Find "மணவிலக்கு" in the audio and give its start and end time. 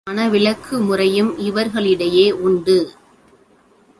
0.09-0.79